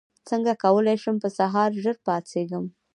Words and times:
څنګه 0.29 0.51
کولی 0.63 0.95
شم 1.03 1.15
په 1.23 1.29
سهار 1.37 1.69
ژر 1.83 1.95
پاڅېږم 2.05 2.65